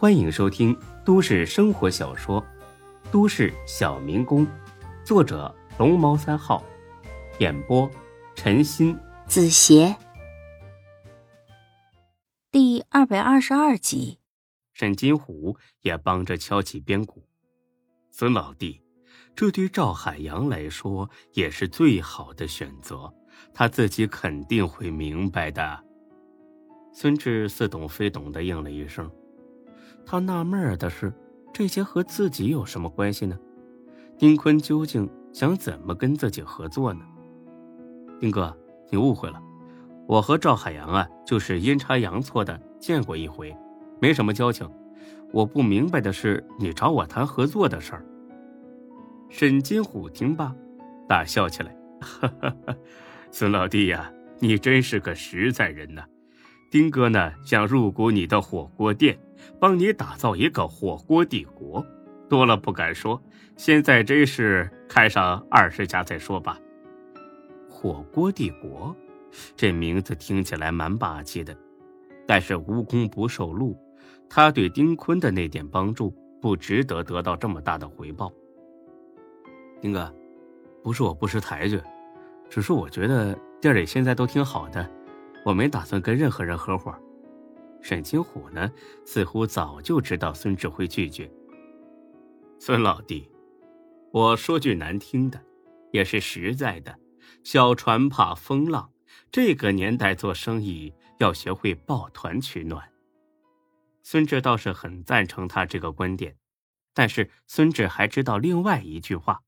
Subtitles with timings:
[0.00, 0.74] 欢迎收听
[1.04, 2.40] 都市生活小说
[3.12, 4.46] 《都市小民工》，
[5.04, 6.64] 作者龙猫三号，
[7.38, 7.86] 演播
[8.34, 9.94] 陈鑫、子邪，
[12.50, 14.18] 第二百二十二集。
[14.72, 17.22] 沈金虎也帮着敲起边鼓。
[18.10, 18.80] 孙老弟，
[19.36, 23.12] 这对赵海洋来说也是最好的选择，
[23.52, 25.84] 他自己肯定会明白的。
[26.90, 29.06] 孙志似懂非懂的应了一声。
[30.10, 31.12] 他纳闷的是，
[31.52, 33.38] 这些和自己有什么关系呢？
[34.18, 37.04] 丁坤究竟想怎么跟自己合作呢？
[38.18, 38.52] 丁哥，
[38.90, 39.40] 你误会了，
[40.08, 43.56] 我和赵海洋啊，就是阴差阳错的见过一回，
[44.00, 44.68] 没什么交情。
[45.32, 48.04] 我不明白的是，你找我谈合作的事儿。
[49.28, 50.52] 沈金虎听罢，
[51.08, 52.76] 大笑起来：“哈哈哈，
[53.30, 56.02] 孙老弟呀，你真是个实在人呐！
[56.68, 59.16] 丁哥呢，想入股你的火锅店。”
[59.58, 61.84] 帮你打造一个火锅帝国，
[62.28, 63.20] 多了不敢说。
[63.56, 66.58] 现在真是开上二十家再说吧。
[67.68, 68.96] 火锅帝国，
[69.56, 71.54] 这名字听起来蛮霸气的，
[72.26, 73.76] 但是无功不受禄。
[74.28, 78.32] 他对丁坤的那点帮助，不值得得到这么大的回报。
[79.80, 80.14] 丁哥，
[80.82, 81.80] 不是我不识抬举，
[82.48, 84.88] 只是我觉得店里现在都挺好的，
[85.44, 86.94] 我没打算跟任何人合伙。
[87.82, 88.70] 沈清虎呢，
[89.04, 91.30] 似乎早就知道孙志会拒绝。
[92.58, 93.30] 孙老弟，
[94.12, 95.42] 我说句难听的，
[95.92, 96.98] 也是实在的，
[97.42, 98.90] 小船怕风浪。
[99.32, 102.90] 这个年代做生意要学会抱团取暖。
[104.02, 106.36] 孙志倒是很赞成他这个观点，
[106.92, 109.42] 但是孙志还知道另外一句话：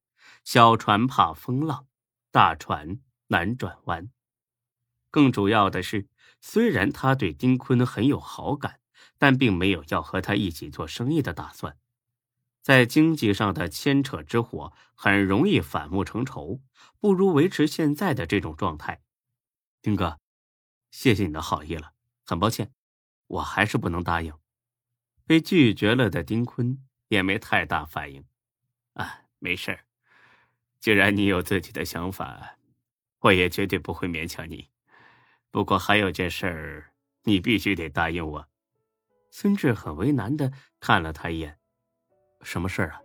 [0.45, 1.87] 小船怕风浪，
[2.31, 4.09] 大船难转弯。
[5.13, 6.09] 更主要的是。
[6.45, 8.81] 虽然他对丁坤很有好感，
[9.17, 11.79] 但并没有要和他一起做生意的打算。
[12.61, 16.61] 在经济上的牵扯之火很容易反目成仇，
[16.99, 19.03] 不如维持现在的这种状态。
[19.81, 20.19] 丁哥，
[20.91, 21.93] 谢谢你的好意了，
[22.25, 22.73] 很抱歉，
[23.29, 24.35] 我还是不能答应。
[25.25, 28.25] 被拒绝了的丁坤也没太大反应。
[28.95, 29.79] 啊，没事
[30.81, 32.57] 既然你有自己的想法，
[33.21, 34.71] 我也绝对不会勉强你。
[35.53, 36.93] 不过还有件事儿，
[37.25, 38.49] 你必须得答应我。
[39.31, 41.59] 孙志很为难的看了他一眼
[42.43, 43.01] ：“什么事儿啊？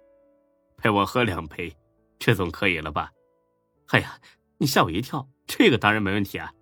[0.78, 1.76] 陪我喝两杯，
[2.18, 3.12] 这总可以了吧
[3.92, 4.18] ？”“哎呀，
[4.58, 5.28] 你吓我一跳！
[5.46, 6.54] 这个当然没问题啊。”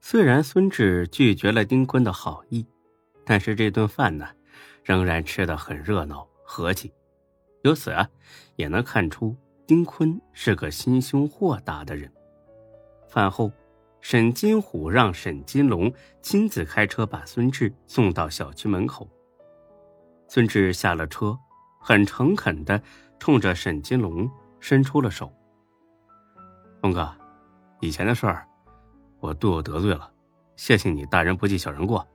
[0.00, 2.64] 虽然孙志拒绝了丁坤的好意，
[3.26, 4.28] 但是这顿饭呢，
[4.84, 6.92] 仍然吃得很热闹和气。
[7.64, 8.08] 由此啊，
[8.54, 12.08] 也能看出丁坤是个心胸豁达的人。
[13.08, 13.50] 饭后。
[14.00, 19.08] 沈金虎让沈金龙亲自开车把孙志送到小区门口。
[20.26, 21.38] 孙志下了车，
[21.78, 22.80] 很诚恳的
[23.18, 24.28] 冲着沈金龙
[24.58, 25.30] 伸出了手
[26.82, 27.12] ：“龙哥，
[27.80, 28.48] 以前的事儿，
[29.20, 30.10] 我对我得罪了，
[30.56, 32.06] 谢谢你大人不计小人过。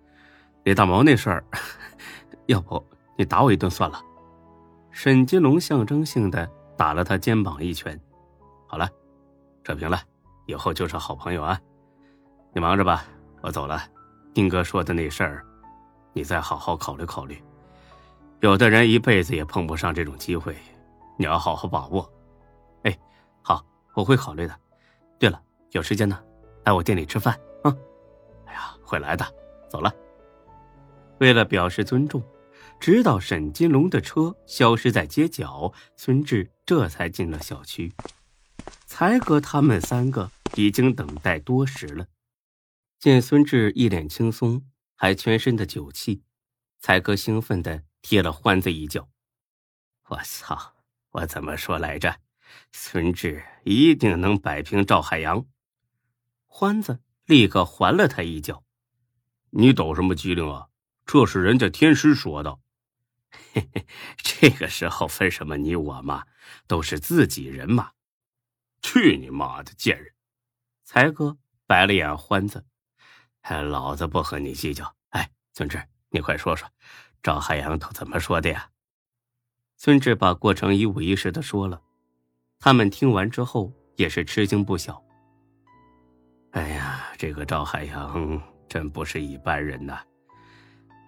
[0.63, 1.45] 李大毛那事儿，
[2.47, 2.83] 要不
[3.15, 4.01] 你打我一顿算了。”
[4.89, 7.99] 沈金龙象征性的打了他肩膀一拳
[8.65, 8.89] ：“好了，
[9.63, 9.99] 扯平了，
[10.47, 11.59] 以后就是好朋友啊。”
[12.55, 13.03] 你忙着吧，
[13.41, 13.83] 我走了。
[14.33, 15.45] 丁哥说的那事儿，
[16.13, 17.37] 你再好好考虑考虑。
[18.39, 20.55] 有的人一辈子也碰不上这种机会，
[21.17, 22.09] 你要好好把握。
[22.83, 22.97] 哎，
[23.41, 23.61] 好，
[23.93, 24.57] 我会考虑的。
[25.19, 25.37] 对了，
[25.71, 26.17] 有时间呢，
[26.63, 27.75] 来我店里吃饭啊。
[28.45, 29.25] 哎呀，会来的。
[29.69, 29.93] 走了。
[31.19, 32.23] 为了表示尊重，
[32.79, 37.91] 直到沈金龙的车消失在街角，孙志这才进了小区。
[38.85, 42.05] 才哥他们三个已经等待多时了。
[43.05, 46.23] 见孙志一脸轻松，还全身的酒气，
[46.79, 49.07] 才哥兴奋的踢了欢子一脚。
[50.07, 50.73] 我操！
[51.11, 52.19] 我怎么说来着？
[52.71, 55.45] 孙志一定能摆平赵海洋。
[56.47, 58.63] 欢子立刻还了他一脚。
[59.51, 60.69] 你抖什么机灵啊？
[61.05, 62.57] 这是人家天师说的。
[63.53, 63.85] 嘿嘿，
[64.17, 66.25] 这个时候分什么你我嘛？
[66.65, 67.91] 都是自己人嘛。
[68.81, 70.15] 去你妈的贱人！
[70.83, 71.37] 才哥
[71.67, 72.65] 白了眼欢子。
[73.49, 74.91] 老子不和你计较。
[75.09, 76.67] 哎，孙志，你快说说，
[77.21, 78.69] 赵海洋都怎么说的呀？
[79.77, 81.81] 孙志把过程一五一十的说了。
[82.59, 85.03] 他们听完之后也是吃惊不小。
[86.51, 90.01] 哎呀，这个赵海洋真不是一般人呐！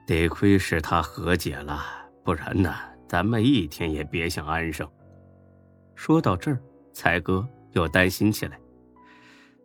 [0.06, 1.84] 得亏是他和解了，
[2.24, 2.76] 不然呢，
[3.08, 4.88] 咱们一天也别想安生。
[5.96, 6.62] 说到这儿，
[6.94, 8.60] 才哥又担心起来。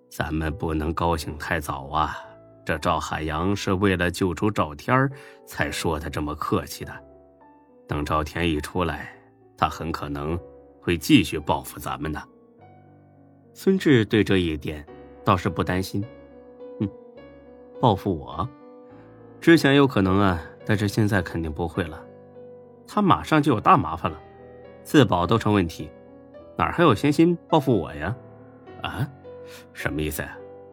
[0.08, 2.16] 咱们不能高兴太早啊！
[2.64, 5.11] 这赵海洋是为了救出赵天
[5.47, 6.93] 才说的这么客气的。
[7.88, 9.12] 等赵天一出来，
[9.56, 10.38] 他很可能
[10.81, 12.23] 会继续报复咱们的。
[13.53, 14.87] 孙志对这一点
[15.25, 16.03] 倒是不担心。
[16.79, 16.88] 哼，
[17.81, 18.49] 报复我？
[19.41, 22.00] 之前有可能啊，但是现在肯定不会了。
[22.87, 24.19] 他马上就有大麻烦了，
[24.85, 25.91] 自保都成问题，
[26.56, 28.15] 哪还有闲心报复我呀？
[28.82, 29.08] 啊，
[29.73, 30.25] 什么意思？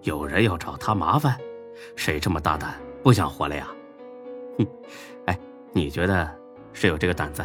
[0.04, 1.36] 有人要找他麻烦？
[1.96, 3.68] 谁这么大胆，不想活了呀？
[4.58, 4.68] 哼，
[5.26, 5.40] 哎，
[5.72, 6.40] 你觉得
[6.74, 7.44] 谁有这个胆子？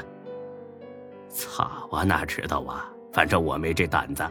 [1.29, 2.89] 操，我哪知道啊？
[3.13, 4.25] 反正我没这胆子。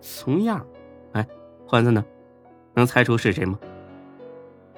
[0.00, 0.64] 怂样，
[1.12, 1.26] 哎，
[1.66, 2.04] 欢子呢？
[2.74, 3.58] 能猜出是谁吗？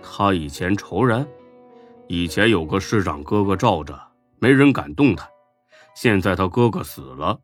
[0.02, 1.28] 他以前仇人，
[2.08, 4.00] 以前有个市长哥哥罩着，
[4.38, 5.28] 没人敢动他。
[5.94, 7.40] 现在他哥哥死了，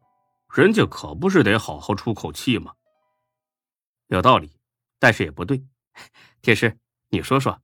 [0.55, 2.73] 人家可不是得好好出口气吗？
[4.07, 4.53] 有道理，
[4.99, 5.63] 但是也不对。
[6.43, 6.79] 铁师，
[7.11, 7.61] 你说说。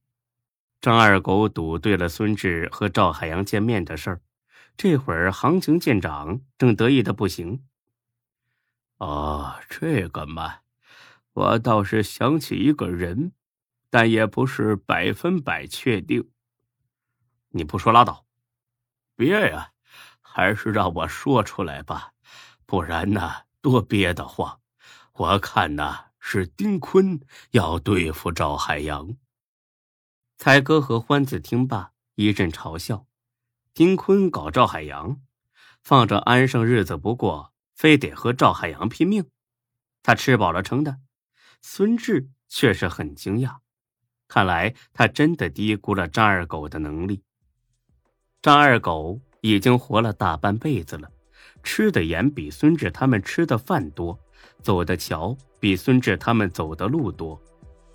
[0.81, 4.21] 张二狗赌对了孙志和赵海洋见面的事儿，
[4.77, 7.65] 这会儿行情见涨，正得意的不行。
[8.99, 10.59] 哦，这个嘛，
[11.33, 13.33] 我倒是想起一个人，
[13.91, 16.31] 但也不是百分百确定。
[17.51, 18.27] 你不说拉倒。
[19.15, 19.71] 别呀，
[20.21, 22.13] 还是让我说出来吧，
[22.67, 24.61] 不然呢，多憋得慌。
[25.13, 26.12] 我看呐。
[26.25, 27.21] 是丁坤
[27.51, 29.17] 要对付赵海洋。
[30.39, 33.07] 才哥和欢子听罢一阵嘲笑
[33.75, 35.21] ：“丁坤搞赵海洋，
[35.83, 39.29] 放着安生日子不过，非得和赵海洋拼命。
[40.01, 41.01] 他吃饱了撑的。”
[41.61, 43.59] 孙志却是很惊讶，
[44.29, 47.25] 看来他真的低估了张二狗的能力。
[48.41, 51.11] 张二狗已经活了大半辈子了，
[51.65, 54.19] 吃的盐比孙志他们吃的饭多。
[54.63, 57.41] 走的桥比孙志他们走的路多，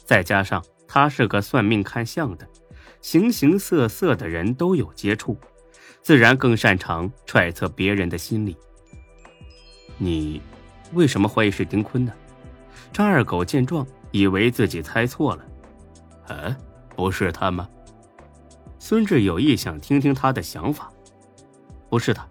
[0.06, 2.48] 再加上他是个算命看相的，
[3.02, 5.38] 形形色色的人都有接触，
[6.02, 8.56] 自然更擅长揣测别人的心理。
[9.98, 10.42] 你
[10.94, 12.14] 为什么怀疑是丁坤呢？
[12.94, 15.46] 张二狗见状，以为自己猜错了。
[16.28, 16.56] 啊，
[16.96, 17.68] 不是他吗？
[18.80, 20.92] 孙志有意想听听他的想法。
[21.90, 22.28] 不是他，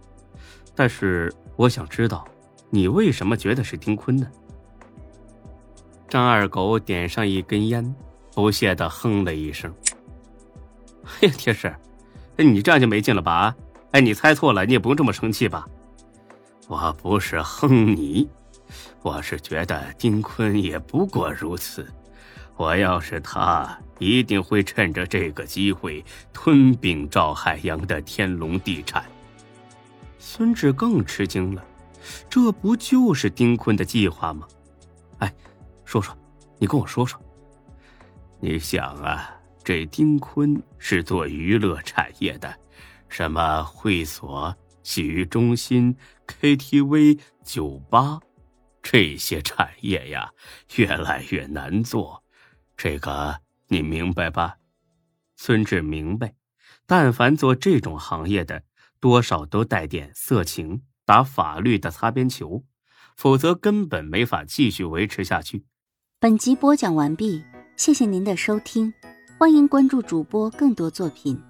[0.74, 2.26] 但是我想知道。
[2.70, 4.26] 你为什么觉得是丁坤呢？
[6.08, 7.94] 张二狗点上一根烟，
[8.34, 9.72] 不屑的哼了一声
[11.20, 11.74] ：“哎呀，铁师，
[12.36, 13.54] 你这样就没劲了吧？
[13.92, 15.66] 哎，你猜错了，你也不用这么生气吧？
[16.68, 18.28] 我不是哼你，
[19.02, 21.86] 我是觉得丁坤也不过如此。
[22.56, 29.04] 我要是他，一定会趁着这个机会吞并赵海洋的天龙地产。”
[30.18, 31.64] 孙志更吃惊了。
[32.28, 34.46] 这不就是丁坤的计划吗？
[35.18, 35.34] 哎，
[35.84, 36.16] 说说，
[36.58, 37.20] 你跟我说说。
[38.40, 42.54] 你想啊，这丁坤是做娱乐产业的，
[43.08, 48.20] 什么会所、洗浴中心、KTV、酒吧，
[48.82, 50.30] 这些产业呀，
[50.76, 52.22] 越来越难做。
[52.76, 54.56] 这个你明白吧？
[55.34, 56.34] 孙志明白，
[56.86, 58.62] 但凡做这种行业的，
[59.00, 60.82] 多少都带点色情。
[61.06, 62.64] 打法律的擦边球，
[63.16, 65.64] 否则根本没法继续维持下去。
[66.18, 67.44] 本集播讲完毕，
[67.76, 68.92] 谢谢您的收听，
[69.38, 71.40] 欢迎关注主播更多作品。